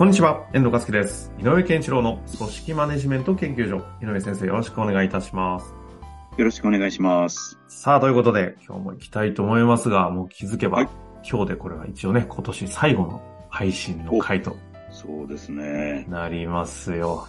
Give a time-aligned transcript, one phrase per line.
[0.00, 1.30] こんにちは、遠藤和樹です。
[1.38, 3.84] 井上健一郎の組織マネジメント研究所。
[4.00, 5.74] 井上先生、よろしくお願いいたします。
[6.38, 7.58] よろしくお願いします。
[7.68, 10.88] さあ、ということで、今日も行きたいと思いますが、もう気づけば、はい
[11.22, 14.56] 今日でこれは一応ね、今年最後の配信の回と
[14.90, 16.06] そうですね。
[16.08, 17.28] なりますよ。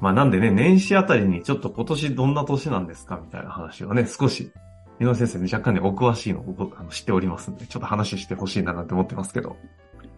[0.00, 4.50] まあなんでね、年始あたりにちょっと今年どんな年なんですかみたいな話をね、少し、
[4.98, 9.54] 井上先生に若干ね、お詳しいのを知っておりますんで、ちょっと話してほしいななんて思ってますけど。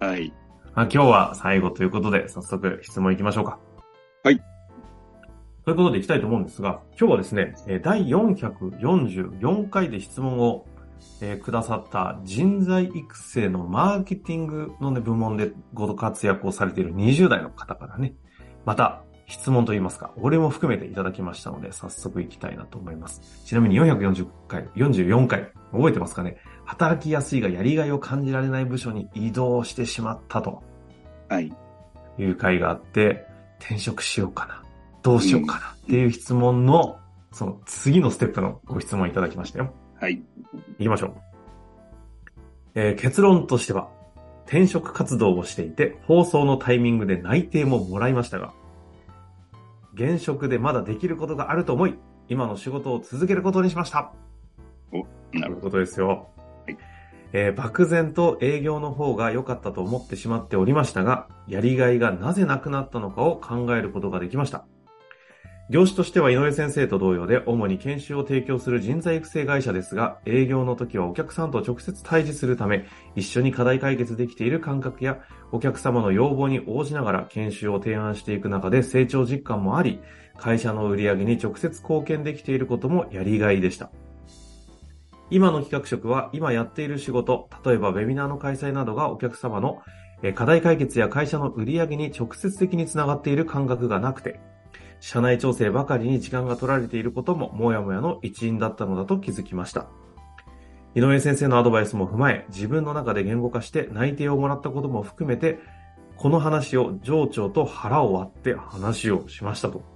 [0.00, 0.32] はい。
[0.76, 3.58] まあ、今日は最後ということで、早速質問いきましょうか。
[4.22, 4.36] はい。
[5.64, 10.66] ということでいきたいと思うんですが、今日はですね、えー第444回で質問を、
[11.22, 18.14] えーくださった人材育成のマーケティングの、ね、部門でご活躍をされている20代の方からね、
[18.66, 23.22] また質問といいますか、俺も含めていただきましたので、早速いきたいなと思います。
[23.46, 26.36] ちなみに440回、44回、覚えてますかね？
[26.66, 30.62] 働きやすいがやりがいを感じられない部署に移動してしまったと。
[31.28, 31.52] はい。
[32.18, 33.26] いう会があって、
[33.60, 34.62] 転職しようかな、
[35.02, 36.98] どうしようかなっていう質問の、
[37.32, 39.72] その次のステップのご質問いただきましたよ。
[40.00, 40.22] はい。
[40.78, 41.14] 行きましょう。
[42.74, 43.88] えー結論としては、
[44.46, 48.52] 転職活動をしていて、放送のタイミングで内定ももらいましたが、
[49.94, 51.94] 現職でまだできることがあると思い、
[52.28, 54.12] 今の仕事を続けることにしました。
[55.32, 56.28] なるほということですよ。
[57.38, 64.64] えー漠然と営業の方が良かったと思ってしまっておりましたが、やりがいがなぜなくなったのかを考えることができました。
[65.68, 72.86] 業種としては井上先生と同様で、主に研修を提供する人材育成会社ですが、営業の時はお客さんと直接対峙するため、
[73.16, 75.18] 一緒に課題解決できている感覚や、
[75.52, 80.00] お客様の要望に応じながら研修を提案していく中で成長実感もあり、
[80.38, 83.90] 会社の売り上げに直接貢献できていることもやりがいでした。
[85.30, 89.82] 今の企画職は今やっている仕事、例えばウェビナーの開催などがお客様の
[90.34, 94.40] 課題解決や会社の売り上げに直接的につながっている感覚がなくて、
[95.00, 99.88] 社内調整ばかりに時間が取られていることももやもやの一因だったのだと気づきました。
[100.94, 105.58] 井上先生のアドバイスも踏まえ、自分の中で言語化して内定をもらったことも含めて、
[106.16, 109.95] この話を上長と腹を割って話をしましたと。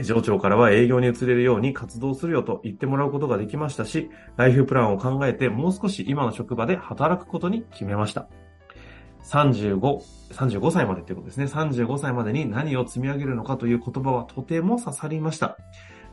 [0.00, 8.28] え上長からは営業に移れるように活動するよと言ってもらうことができましたし、ライフプランを考えてもう少し今の職場で働くことに決めました。
[9.24, 9.80] 35、
[10.32, 11.46] 35歳までということですね。
[11.46, 15.56] 35歳までに何を積み上げるのかという言葉はとても刺さりました。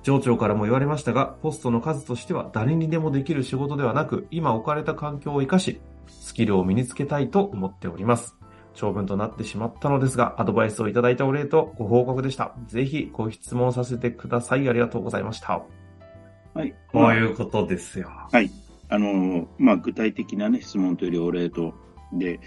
[0.03, 8.41] 上長からも言われましたが、ポストの数としては誰にでもできる仕事ではなく、今置かれた環境を活かし、スキルを身につけたいと思っております。
[8.74, 12.56] 長文となってしまったのですが、アドバイスをいただいたお礼とご報告でした。
[12.68, 14.68] ぜひご質問させてください。
[14.68, 15.62] ありがとうございました。
[16.54, 16.74] はい。
[16.92, 18.09] こういうことですよ。
[18.90, 21.74] あの、まあ、具体的なね、質問というよりお礼と。
[22.14, 22.40] で、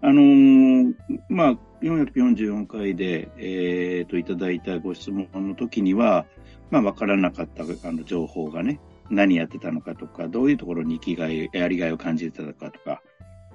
[0.00, 0.94] あのー
[1.28, 6.26] まあ、444回で、えー、と、いただいたご質問の時には、
[6.70, 13.00] まあ、わからなかったあの情報がね、何やってたのかとか、どういうところに生きがい、やりがいを感じてたのかとか、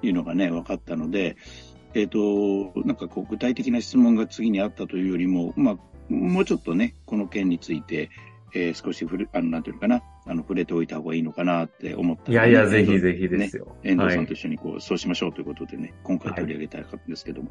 [0.00, 1.36] いうのがね、分かったので、
[1.94, 5.78] えっ、と、なんかこう、具体的な質問が次にあったというよりも、まあ、
[6.12, 8.10] もうちょっとね、この件について、
[8.54, 13.76] えー少しふる、あの、なんていうのかな、あの、触れておいた方がいいのかなって思ったいやいや、ぜひぜひですよ。
[13.82, 17.50] 遠藤さんとはい一緒にこう、そうしましょうということでね、今回取り上げたかったんですけども、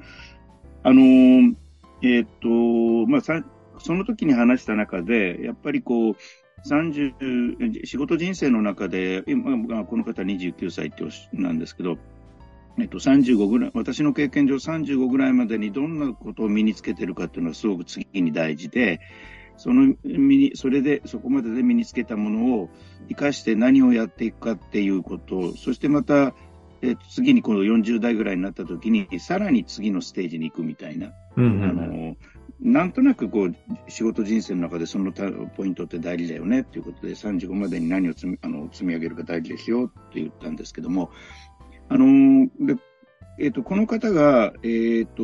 [0.84, 1.56] あのー
[2.04, 3.44] えーっと、まあ、さ
[3.80, 6.16] その時に話した中で、やっぱりこう、
[6.68, 11.98] 30、仕事人生の中で、今、まあこの方29歳っておっしなんですけど、
[12.80, 19.00] えっと、35ぐらい、私の経験上35ぐらいまでにどんなことを身につけてるかっていうのはすごく次に大事で、
[19.58, 22.70] その身に、それで、そこまでで身につけたものを
[23.10, 26.36] 生かして何をやっていくかっていうこと、そしてまた、
[26.84, 32.16] え次にこの40代ぐらいになった時に、さらに次のステージに行くみたいな、うんうんあの、
[32.60, 33.56] なんとなくこう、
[33.88, 41.10] 仕事人生の中でそのたポイントって大事だよねっていうことで、35までに何を積みあの積み上げるか大事ですよって言ったんですけども、
[41.90, 42.76] あの、で
[43.40, 45.24] えっ、と、この方が、えっ、と、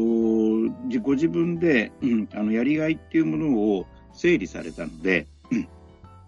[0.86, 5.68] 自ご自分で、うん、あの、やりがいっていうものを整理されたので、うん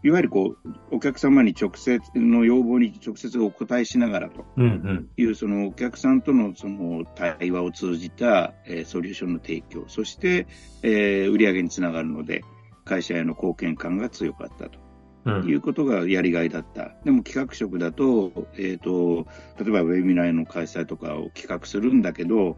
[0.04, 10.46] いわゆるこう、お客様に直接の要望に直接お答えしながらとうんいう、そのお客さんとのその対話を通じた、えーソリューションの提供、そして、
[10.84, 12.44] えー売上につながるので、
[12.84, 14.84] 会社への貢献感が強かったとうん。
[14.84, 14.85] うん。
[15.30, 16.92] いうことがやりがいだった。
[17.04, 19.27] でも企画職だと、えっ、と、
[19.60, 22.57] 例えばウェビナーの開催とかを企画するんだけど、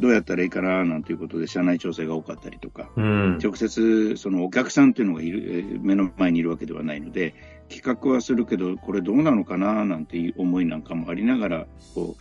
[0.00, 3.38] どうやったらいいかななんていうことで社内調整が多かったりとか、うん。
[3.38, 7.34] 直接そのお客さんっていうのがいる、えー目の前にいるわけではないので、
[7.68, 12.16] 企画はするけど、これどうなのかななんていう思いなんかもありながら、こ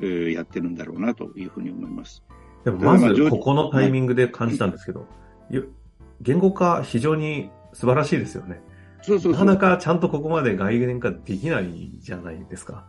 [0.00, 2.22] う、えーやってるんだろうなというふうに思います。
[2.64, 5.06] でもまずここのタイミングで感じたんですけど、
[5.50, 5.64] よ
[6.20, 8.60] 言語化非常に素晴らしいですよね。
[9.06, 9.44] そうそうそう。
[9.44, 12.84] なかなかちゃんとここまで概念化できないじゃないですか。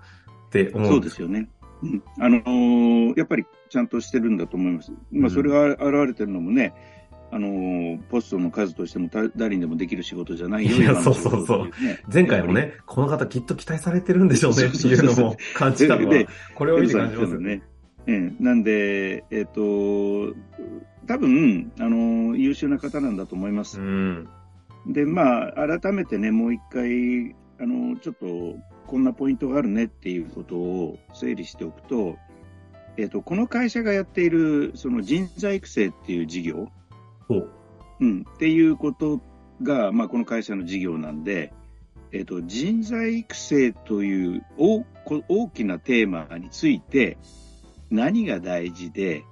[0.47, 0.91] って思う。
[0.93, 1.49] そうですよね。
[1.83, 4.91] うん、あのーやっぱりちゃんとしてるんだと思います。
[5.11, 6.73] まあ、それが現れてるのもね、
[7.31, 11.71] あのーポストの数としてもた誰にでもできる仕事じゃないよいやそうそうそう
[12.11, 17.57] 前回もね、この方きっと期待されてるんでしょうねっていうのも感じたのはで、これを見て感じますよね。
[17.57, 17.63] ね。
[18.07, 20.33] ええなんで、えっ、と、
[21.07, 23.83] 多分、あの、優秀な方なんだと思いますう。
[23.83, 24.29] ん。
[24.87, 28.55] で、まあ、改めてね、もう一回、あの、ちょっと、
[28.87, 32.17] こんなポイントがあるねっていうことを整理しておくと、
[32.95, 36.67] えっ、と、この会社がやっている、その人材育成っていう事業、
[37.27, 37.49] そう。
[37.99, 39.21] うん、っていうこと
[39.61, 41.53] が、まあ、この会社の事業なんで、
[42.11, 47.17] えっ、と、人材育成という大こ大きなテーマについて、
[47.89, 49.23] 何が大事で、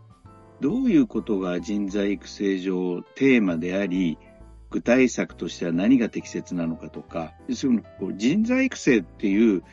[0.62, 4.18] どういうことが人材育成上テーマであり、
[4.70, 9.64] 具体策としては何が適切なのかとか、そのこう人材育成っていう、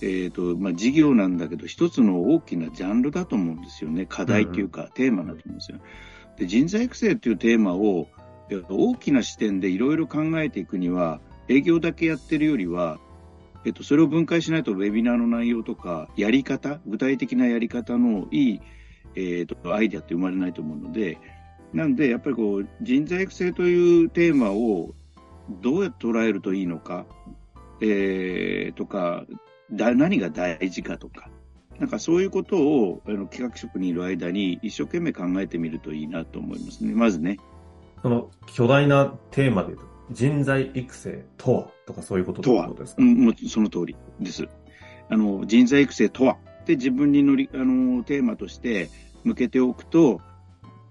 [0.00, 4.06] えっ、と、まあ、事業なんだけど、一つの大きなジャンルだと思うんですよね。
[4.06, 5.78] 課題っていうか、テーマだと思うんですよ。
[6.38, 8.08] で、人材育成っていうテーマを、
[8.50, 12.98] え大きな視点でいろいろ考えていくには、営業だけやってるよりは、
[13.64, 18.60] えっと、それを分解しないとウェビナーの内容とか、やり方、具体的なやり方のいい、
[19.14, 21.18] えっと、アイデアって生まれないと思うので、
[21.72, 24.94] なんで、やっぱりこう、人材育成というテーマを
[25.60, 27.06] どうやって捉えるといいのか、
[27.80, 29.24] えー、とか、
[29.72, 31.30] だ何が大事かとか、
[31.78, 36.94] なんかそういうことをあの企画職にいる間に一生懸命考えてみるといいなと思いますね。
[36.94, 37.38] まずね。
[38.02, 44.46] その巨大なテーマで言うと、人材育成とはとかそういうこととはですか、うん、もうその通りです。
[45.08, 48.90] あの、人材育成とはって自分に乗り、あの、テーマとして
[49.24, 50.20] 向けておくと、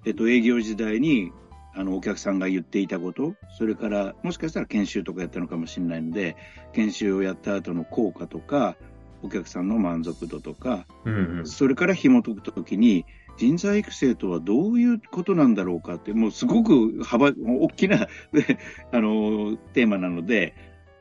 [0.05, 1.31] えっと、営業時代に、
[1.73, 6.35] あの、お客さんが言っていたこと、それから、もしかしたら研修とかやったのかもしれないので、
[6.73, 8.75] 研修をやった後の効果とか、
[9.23, 11.47] お客さんの満足度とか、うんうん。
[11.47, 13.05] それから紐解くときに、
[13.37, 18.59] 人材育成とはどういうことなんだろうかって、もうすごく幅、大きなで
[18.91, 20.53] あのテーマなので、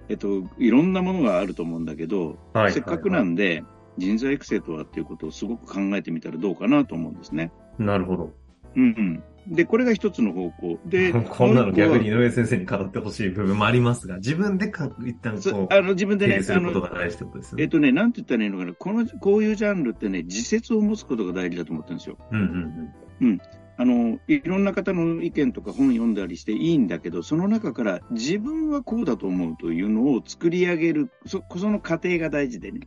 [0.08, 3.64] えっと、いろんなものがあると思うんだけど、はいせっかくなんで、
[3.98, 7.52] 人材育成とはっていうことをすごく考えてみたらどうかなと思うんですね。
[7.78, 8.32] なるほど。
[8.76, 9.22] うんうん。
[9.54, 10.78] で、これが一つの方向。
[10.86, 17.62] で、 こんなの逆に井上先生に語ってほしい部分もありますが、自分でか一旦そこう、あの自分で定ね、することが大事ってことですよね。
[17.64, 22.18] えっとね、なんて言ったらいいのかな、この、こういうジャンルってね、自説を持つことが大事だと思ってるんですよ。
[22.30, 23.40] うんうん
[23.80, 32.80] あの、いろんな方の意見とか本読んだりしていいんだけど、その中から自分はこうだと思うというのを作り上げる、そその過程が大事でね。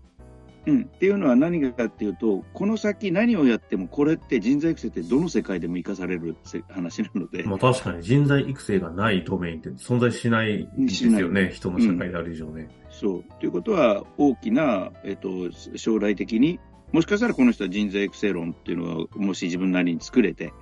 [0.65, 0.81] うん。
[0.83, 11.51] っていうのは何かっていうと、この先何をやってもこれって人材育成ってどの世界でも活かされるせ話なのでうん。、まあ確かに人材育成がないドメインって存在しないですよね。
[11.53, 12.70] 人の社会である以上ね。
[12.89, 13.24] そう。
[13.39, 16.60] ということは、大きな、えっと、将来的に、
[16.91, 20.53] もしかしたらこの人は人材育成論っていうのが、もし自分なりに作れて、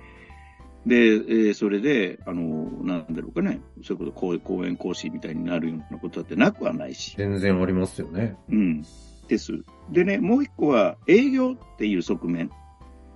[0.86, 8.36] で、えーそれで、あの、なんだろうかね、そういうこと、講講演講師みたいになるようなことだってなくはないし、全然ありますよね。
[8.48, 8.84] うん、
[9.32, 9.52] です。
[9.90, 12.50] でね、もう一個は、営業っていう側面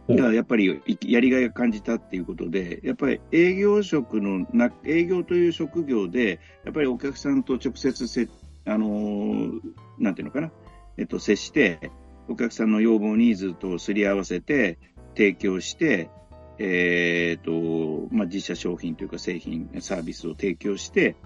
[0.08, 8.28] が、やっぱりいやりがいを感じたっていうことで、やっぱり営業職のな、営業という職業で、やっぱりお客さんと直接せ、
[8.64, 9.61] あのー
[9.99, 10.50] なんていうのかな、
[10.96, 11.90] えっと、接して、
[12.28, 14.78] お客さんの要望、ニーズとすり合わせて、
[15.16, 16.11] 提供して、
[16.58, 21.16] えーっと、まあ、自社商品というか製品、サービスを提供して、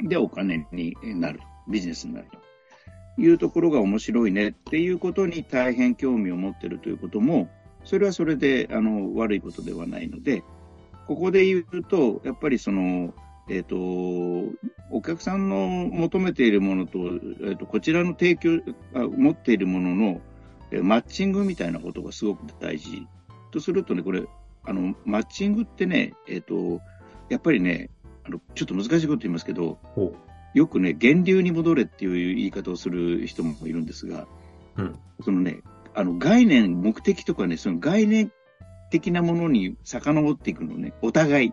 [0.00, 1.40] で、お金になる。
[1.68, 2.37] ビジネスになると
[3.18, 7.50] いうところが面白いねっていうことに大変興味を持ってるということも、
[7.84, 10.44] それはそれで、あの、悪いことではないので、
[11.06, 13.14] ここで言うと、やっぱりその、
[13.48, 13.76] えっ、と、
[14.90, 16.98] お客さんの求めているものと、
[17.44, 18.60] えっ、と、こちらの提供、
[18.94, 20.20] あ持っているものの、
[20.70, 23.06] えマッチングみたいなことがすごく大事。
[23.50, 24.24] とするとね、これ、
[24.64, 26.80] あの、マッチングってね、えっ、と、
[27.30, 27.88] やっぱりね、
[28.24, 29.78] あの、ちょっと難しいこと言いますけど、
[30.54, 34.26] よくね、源流に戻れっていう言い方をする人もいるんですが、
[34.76, 34.98] うん。
[35.22, 35.60] そのね、
[35.94, 38.32] あの概念、目的とかね、その概念
[38.90, 41.52] 的なものに遡っていくのね、お互い。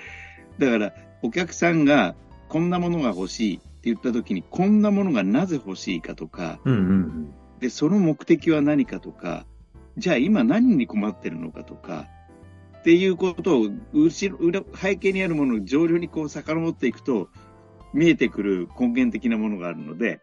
[0.58, 2.14] だから、お客さんが
[2.48, 9.46] こんなものが欲しいって言った時に、こんなものがなぜ欲しいかとか、うんうんで、その目的は何かとか、
[9.96, 12.06] じゃあ今何に困ってるのかとか、
[12.80, 17.28] っていうことを、後ろ、裏、背景にあるものを上流にこう遡っていくと、
[17.96, 20.20] 見えてくる根源的なものがあるので、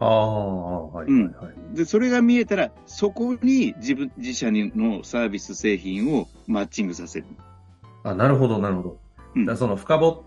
[0.00, 1.28] ああ、はいはいは
[1.72, 1.76] い。
[1.76, 7.26] で、それが見えたら、そこに自分、自社のサービス製品をマッチングさせる。
[8.02, 8.98] あ、なるほど、なるほど。
[9.36, 10.24] うんだその深掘、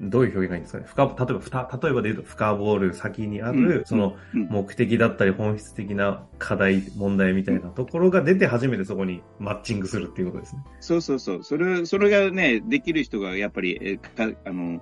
[0.00, 10.64] どういう表現がいいんですかね深、例えば、ふた例えばで言うと深掘る先にある、そのうん目的だったり本質的な課題、問題みたいなところが出て初めてそこにマッチングするっていうことですね。
[10.80, 11.44] そうそうそう。
[11.44, 14.80] それ、それがね、できる人がやっぱり、えーかあの、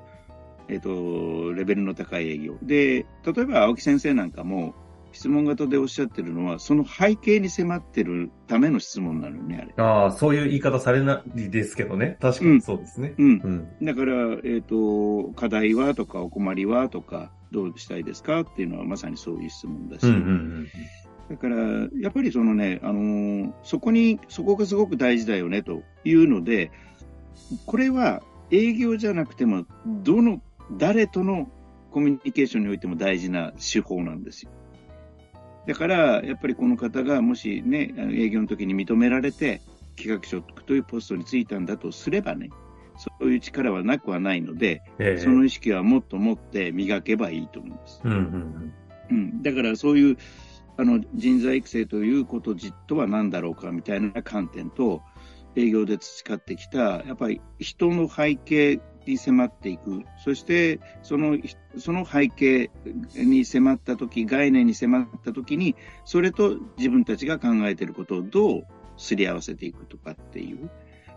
[0.69, 2.57] えっ、と、レベルの高い営業。
[2.63, 4.75] で、例えば青木先生なんかも、
[5.13, 9.85] 質問型でおっしゃってるのは、その背景に迫ってるための質問なのよね、あれ。
[9.85, 12.17] ああ、そういう言い方されないですけどね。
[12.21, 13.15] 確かにそうですね。
[13.17, 13.41] うん。
[13.81, 13.87] うん。
[13.87, 20.07] だから、えっ、と、課題はとか、お困りはとか、どうしたいですかっていうのはまさにそういう質問だし。
[20.07, 20.21] うんうんう
[20.63, 20.69] ん。
[21.31, 21.57] だから、
[22.01, 26.73] やっぱりそのね、あのーそこに、そこがすごく大事だよねというので、
[27.67, 30.43] これは営業じゃなくても、どの、
[30.73, 31.51] 誰との
[31.91, 34.51] コミュニケーションにおいても大事な手法なんですよ。
[35.67, 39.63] だから、やっぱりこの方がもしね、営業の時に認められて、
[39.97, 42.51] 企画職というポストに就いたんだとすればね、
[42.97, 48.01] そういう力はなくはないので、ええその意識はもっと持って磨けばいいと思います。
[48.05, 48.73] うんうん
[49.11, 50.17] うん、だからそういう
[50.77, 55.03] あの人材育成ということじとは何だろうかみたいな観点と
[55.57, 61.37] 営業で培ってきたやっぱり人の背景に迫っていくそしてその
[61.79, 62.71] その背景
[63.15, 70.71] に迫った時概念に迫った時にそれと自分たちが考えていることをどうすり合わせていくとかっていう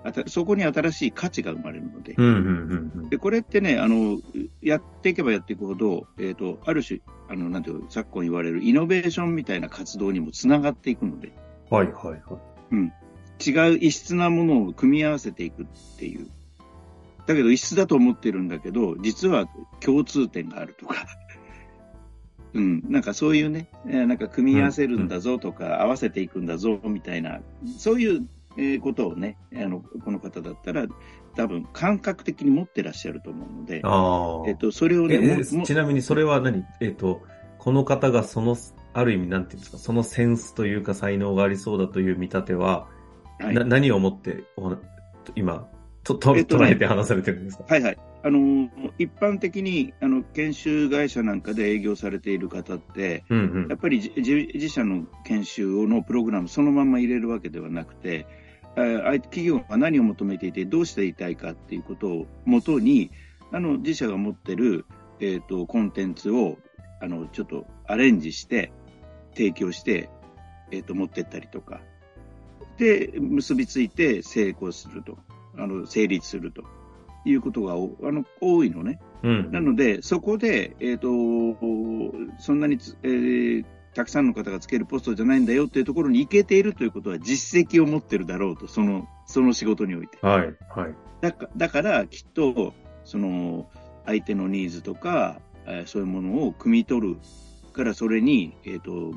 [0.03, 2.25] あたそこに新しい価値が生まれるので、うん。
[2.25, 3.09] うんうんうんうん。
[3.09, 4.19] で、これってね、あの、
[4.61, 11.33] やっていけばやっていくほど、えっ、と、ある種、あの、なんていうの昨今言われるイノベーションみたいな活動にもつながっていくので、
[11.69, 12.21] はいはいはい。
[13.45, 15.65] 違う異質なものを組み合わせていくっ
[15.97, 16.27] ていう。
[17.25, 19.47] だけど異質だと思ってるんだけど、実は
[19.79, 20.95] 共通点があるとか。
[22.53, 27.41] うん、なんかそういうね、えーなんか組み合わせるんだぞとか、合わせていくんだぞみたいな、
[27.77, 28.27] そういう、
[28.57, 30.87] えーことをね、あの、この方だったら、
[31.35, 34.49] 多分感覚的に持ってらっしゃると思うので、ああ。
[34.49, 36.65] えっと、それをえね、ちなみにそれは何？
[36.81, 37.21] えっ、と、
[37.59, 38.55] この方がその、
[38.93, 42.87] ある意味なんていうんですか、そのセンスというか才能がありそうだという見立ては、
[43.39, 44.43] はいな何をもって
[45.35, 45.67] 今、
[46.03, 47.65] と、と、えっとね捉えて話されてるんですか？
[47.67, 47.97] はいはい。
[48.23, 53.79] あのー、一般的に、あの、研修会社なんかで営業されている方って、うんうんやっ。
[53.79, 58.25] ぱり自自自社の研修のプログラムそのまま入れるわけではなくて、
[58.75, 63.11] 企業が何を求めていてどうしていたいかっていうことをもとに、
[63.51, 64.85] あの、自社が持ってる、
[65.19, 66.57] えっ、と、コンテンツを、
[67.01, 68.71] あの、ちょっとアレンジして、
[69.35, 70.09] 提供して、
[70.71, 71.81] えっ、と、持ってったりとか。
[72.77, 75.17] で、結びついて成功すると。
[75.57, 76.63] あの、成立すると。
[77.25, 78.99] いうことがおあの多いのね。
[79.23, 79.51] うん。
[79.51, 81.09] なので、そこで、えっ、と、
[82.39, 90.19] そんなにつ、えーたくさんの方がつけるポストじゃないんだよっていうところに行けているということは実績を持ってるだろうと、その、その仕事において。
[90.21, 90.95] はい、はい。
[91.19, 93.71] だかだから、きっと、その、
[94.05, 97.17] 相手のニーズとか、えーそういうものを汲み取る
[97.73, 99.15] から、それに、えっ、と、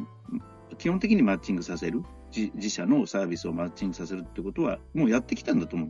[0.79, 2.03] 基本的にマッチングさせる。
[2.35, 5.89] 自自社のサービスをマッチングさせるってことは、もうやってきたんだと思う。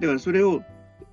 [0.00, 0.62] だからそれを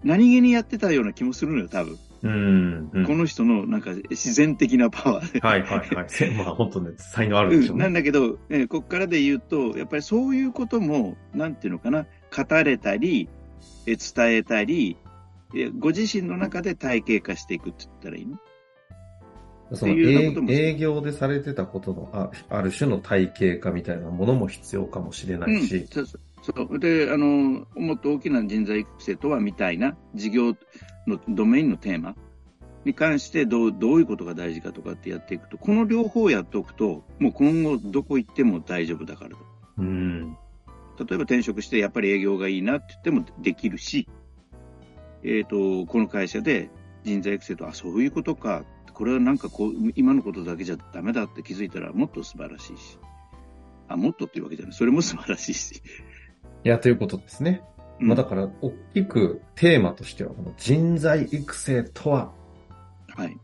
[0.04, 1.98] 何気にやってたような気もするのよ、多分。
[2.24, 3.06] うん、うん。
[3.06, 5.40] この人のなんか自然的なパワーで。
[5.40, 6.06] はい、はい、はい。
[6.08, 7.84] せまあ、本当ね、才能あるんでしょう、うんね。
[7.86, 12.06] なんだけど、えーここからで言うと、やっぱりそういうことも、なんていうのかな、
[12.36, 13.30] 語れたり、
[13.86, 14.98] えー伝えたり、
[15.54, 18.38] えーご自身の中で体系化していくって言ったらいいの？
[19.72, 30.48] その営営業でされてたことのあある種の体系化みたいなものも必要かもしれないし、そうそうそうであの、もっと大きな人材育成とはみたいな事業
[31.08, 32.16] のドメインのテーマ
[32.86, 39.38] に関してどうどういうことが大事かとかってやっていくと、この両方やっておくと、もう今後どこ行っても大丈夫だからと。
[39.78, 40.38] うん。
[41.00, 44.08] 例えば転職してやっぱり営業がいいなって言ってもできるし、
[45.24, 46.70] えっ、と、この会社で
[47.04, 48.66] 人材育成と、あ、そういうことか。
[48.94, 52.98] これはなんかこう、今のことだけじゃダメだって気づいたらもっと素晴らしいし。
[53.88, 54.74] あ、もっとっていうわけじゃない。
[54.76, 55.82] それも素晴らしいし。
[56.64, 57.62] いや、ということですね。
[57.68, 57.74] うん
[58.08, 62.34] まあだから、大きくテーマとしては、この人材育成とは
[63.16, 63.38] はい。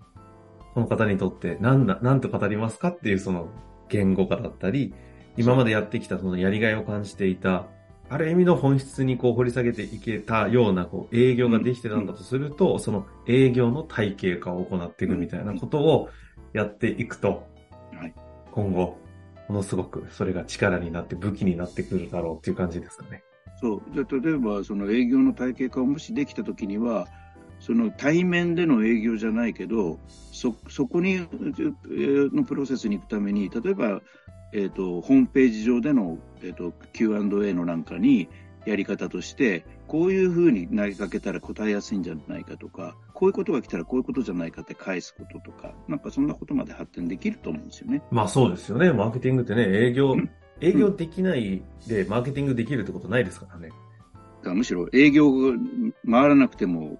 [0.73, 3.49] その方にとって何だ、何と語りますかっていうその
[3.89, 4.93] 言語化だったり、
[5.37, 7.67] 今までやってきたそのやりがいを感じていた、
[8.09, 16.09] ある意味の本質にこう掘り下げていけたようなこう営業ができてたんだとすると、その営業の体系化を行っていくみたいなことを
[16.53, 17.47] やっていくと、
[17.93, 18.13] はい
[18.51, 18.97] 今後、
[19.47, 23.23] ものすごくそれが力になって武器になってくるだろうっていう感じですかね。
[23.61, 23.81] そう。
[23.93, 27.07] じゃあ例えば、その営業の体系化をもしできたときには、
[27.59, 29.99] その対面での営業じゃないけど、
[30.31, 34.01] そ、そこに、えーのプロセスに行くために、例えば、
[34.53, 38.29] えっ、と、ホームページ上での、えっ、と、Q&A のなんかに、
[38.65, 48.01] やり方として、こういうふうに投げかけたら答えやすいんじゃないかとか、こういうことが来たらこういうことじゃないかって返すこととか、なんかそんなことまで発展できると思うんですよね。
[48.11, 48.91] まあそうですよね。
[48.91, 50.29] マーケティングってね、営業うん、
[50.61, 53.69] 営業できないでマーケティングできるってことないですからね。
[53.69, 53.75] だ
[54.43, 55.57] からむしろ営業が
[56.09, 56.97] 回らなくても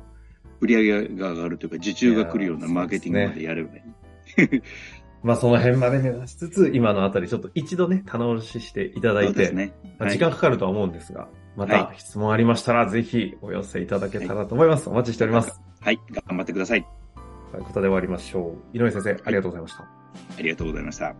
[0.59, 4.61] 売り上げが上がるというか、受注が来るようなマーケティングまでやればいい。
[5.21, 9.73] まあその辺まで目指しつつ、今のあたりちょっと一度ね、棚卸ししていただいて、ね。
[9.83, 14.89] まあはい時間かかるとは思うんですが、または質問ありましたら、ぜひお寄せいただけたらと思います。
[14.89, 15.59] お待ちしております。
[15.81, 16.85] はい、頑張ってください。
[17.51, 18.77] ということで終わりましょう。
[18.77, 19.83] 井上先生、ありがとうございました。
[19.83, 21.15] ありがとうございました。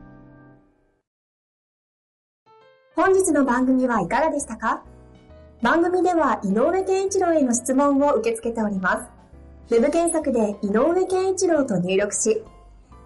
[2.96, 4.84] 本日の番組はいかがでしたか？
[5.62, 9.10] 番組では井上健一郎への質問を受け付けておりま
[9.70, 9.76] す。
[9.76, 12.44] ウェブ検索で井上健一郎と入力し、